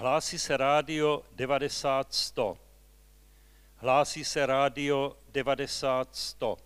[0.00, 2.58] Hlásí se rádio 90 100.
[3.76, 6.56] Hlásí se rádio 90 100.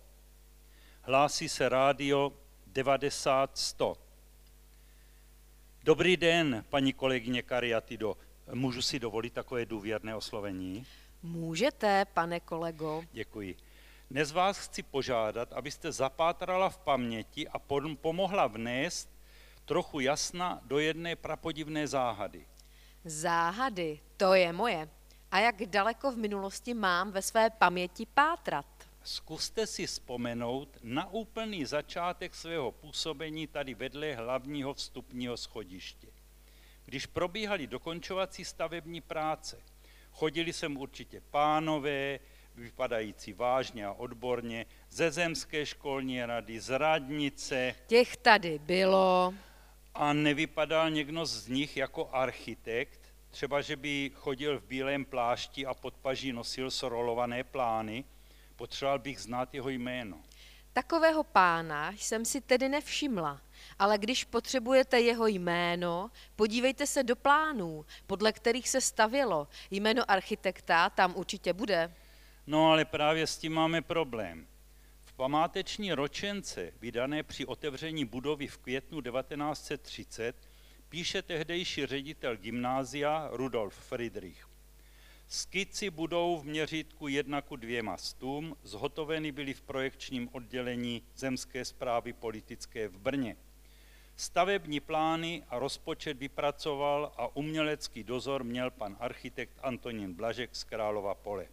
[1.01, 2.33] Hlásí se rádio
[2.67, 3.97] 90 100.
[5.83, 8.17] Dobrý den, paní kolegyně Kariatido.
[8.53, 10.85] Můžu si dovolit takové důvěrné oslovení?
[11.23, 13.03] Můžete, pane kolego.
[13.11, 13.57] Děkuji.
[14.11, 17.59] Dnes vás chci požádat, abyste zapátrala v paměti a
[18.01, 19.09] pomohla vnést
[19.65, 22.45] trochu jasna do jedné prapodivné záhady.
[23.05, 24.89] Záhady, to je moje.
[25.31, 28.65] A jak daleko v minulosti mám ve své paměti pátrat?
[29.03, 36.07] Zkuste si vzpomenout na úplný začátek svého působení tady vedle hlavního vstupního schodiště.
[36.85, 39.61] Když probíhaly dokončovací stavební práce,
[40.11, 42.19] chodili sem určitě pánové,
[42.55, 47.75] vypadající vážně a odborně, ze zemské školní rady, z radnice.
[47.87, 49.33] Těch tady bylo.
[49.97, 52.99] A nevypadal někdo z nich jako architekt,
[53.29, 58.03] třeba že by chodil v bílém plášti a pod paží nosil sorolované plány,
[58.55, 60.21] potřeboval bych znát jeho jméno.
[60.73, 63.41] Takového pána jsem si tedy nevšimla,
[63.79, 69.47] ale když potřebujete jeho jméno, podívejte se do plánů, podle kterých se stavělo.
[69.71, 71.93] Jméno architekta tam určitě bude.
[72.47, 74.47] No ale právě s tím máme problém.
[75.15, 80.49] Památeční ročence, vydané při otevření budovy v květnu 1930,
[80.89, 84.47] píše tehdejší ředitel gymnázia Rudolf Friedrich.
[85.27, 92.13] Skici budou v měřítku 1 ku 2 stům, zhotoveny byly v projekčním oddělení Zemské zprávy
[92.13, 93.37] politické v Brně.
[94.15, 101.15] Stavební plány a rozpočet vypracoval a umělecký dozor měl pan architekt Antonín Blažek z Králova
[101.15, 101.47] pole.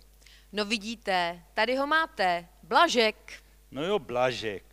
[0.53, 3.43] No vidíte, tady ho máte, Blažek.
[3.73, 4.65] No jo, Blažek,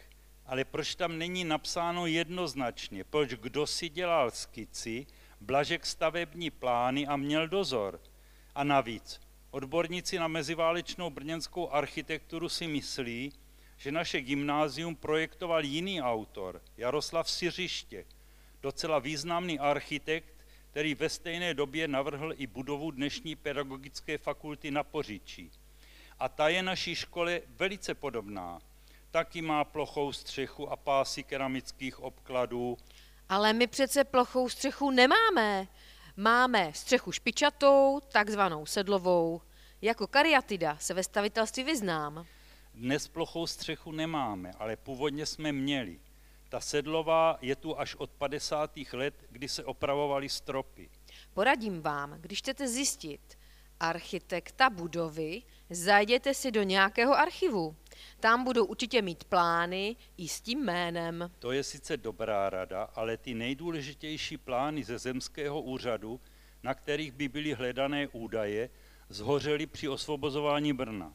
[0.45, 5.05] ale proč tam není napsáno jednoznačně, proč kdo si dělal skici,
[5.42, 8.02] Blažek stavební plány a měl dozor.
[8.55, 13.33] A navíc, odborníci na meziválečnou brněnskou architekturu si myslí,
[13.77, 18.05] že naše gymnázium projektoval jiný autor, Jaroslav Siřiště,
[18.61, 20.36] docela významný architekt,
[20.71, 25.52] který ve stejné době navrhl i budovu dnešní pedagogické fakulty na Poříčí.
[26.20, 28.59] A ta je naší škole velice podobná.
[29.11, 32.77] Taky má plochou střechu a pásy keramických obkladů.
[33.30, 35.67] Ale my přece plochou střechu nemáme.
[36.17, 39.42] Máme střechu špičatou, takzvanou sedlovou.
[39.81, 42.25] Jako kariatida se ve stavitelství vyznám.
[42.73, 45.99] Dnes plochou střechu nemáme, ale původně jsme měli.
[46.49, 48.71] Ta sedlová je tu až od 50.
[48.93, 50.89] let, kdy se opravovaly stropy.
[51.33, 53.37] Poradím vám, když chcete zjistit
[53.80, 57.76] architekta budovy, zajděte si do nějakého archivu.
[58.20, 61.32] Tam budou určitě mít plány i s tím jménem.
[61.39, 66.20] To je sice dobrá rada, ale ty nejdůležitější plány ze zemského úřadu,
[66.64, 68.70] na kterých by byly hledané údaje,
[69.09, 71.14] zhořely při osvobozování Brna.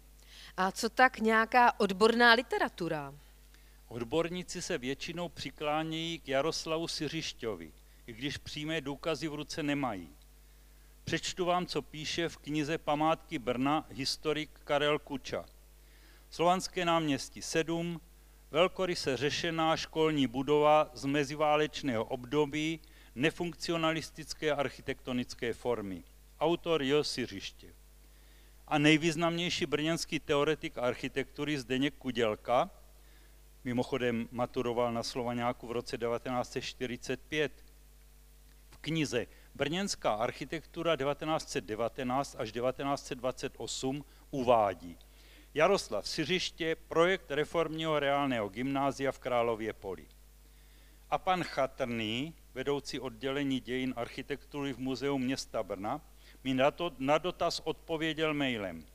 [0.56, 3.14] A co tak nějaká odborná literatura?
[3.88, 7.72] Odborníci se většinou přiklánějí k Jaroslavu Siřišťovi,
[8.06, 10.08] i když přímé důkazy v ruce nemají.
[11.04, 15.44] Přečtu vám, co píše v knize Památky Brna historik Karel Kuča.
[16.34, 18.00] Slovanské náměstí 7,
[18.50, 22.80] velkoryse řešená školní budova z meziválečného období
[23.14, 26.04] nefunkcionalistické architektonické formy.
[26.40, 27.74] Autor Jo Siřiště.
[28.68, 32.70] A nejvýznamnější brněnský teoretik architektury Zdeněk Kudělka,
[33.64, 37.64] mimochodem maturoval na Slovanáku v roce 1945,
[38.70, 44.98] v knize Brněnská architektura 1919 až 1928 uvádí
[45.56, 50.06] Jaroslav Siřiště, projekt reformního reálného gymnázia v Králově poli.
[51.10, 56.00] A pan Chatrný, vedoucí oddělení dějin architektury v Muzeu města Brna,
[56.44, 58.86] mi na, to, na dotaz odpověděl mailem.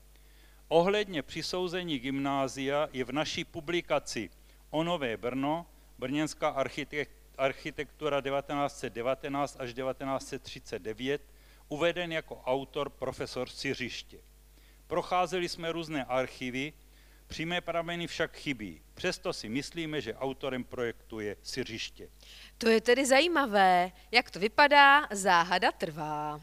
[0.67, 4.29] Ohledně přisouzení gymnázia je v naší publikaci
[4.69, 5.65] O Nové Brno,
[5.97, 11.21] Brněnská architekt, architektura 1919 až 1939
[11.67, 14.19] uveden jako autor profesor Siřiště.
[14.89, 16.73] Procházeli jsme různé archivy,
[17.27, 18.81] přímé prameny však chybí.
[18.93, 22.09] Přesto si myslíme, že autorem projektu je Siřiště.
[22.57, 23.91] To je tedy zajímavé.
[24.11, 26.41] Jak to vypadá, záhada trvá.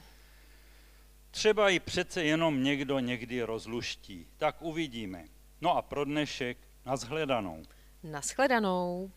[1.30, 4.26] Třeba i přece jenom někdo někdy rozluští.
[4.36, 5.24] Tak uvidíme.
[5.60, 7.62] No a pro dnešek, nashledanou.
[8.02, 9.10] Nashledanou.